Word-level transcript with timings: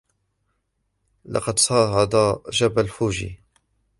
لقد 1.25 1.59
صعد 1.59 2.35
جبل 2.51 2.87
فوجي. 2.87 3.39